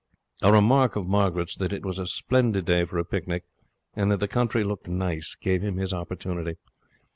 [0.41, 3.43] A remark of Margaret's that it was a splendid day for a picnic
[3.93, 6.55] and that the country looked nice gave him his opportunity.